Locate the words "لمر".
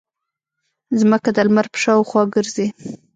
1.47-1.65